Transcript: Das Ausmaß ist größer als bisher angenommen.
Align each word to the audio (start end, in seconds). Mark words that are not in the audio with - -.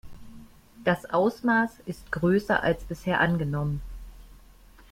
Das 0.83 1.05
Ausmaß 1.07 1.69
ist 1.85 2.11
größer 2.11 2.63
als 2.63 2.83
bisher 2.85 3.19
angenommen. 3.19 3.81